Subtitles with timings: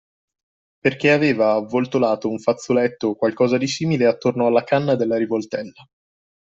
[0.79, 5.87] Perché aveva avvoltolato un fazzoletto o qualcosa di simile attorno alla canna della rivoltella.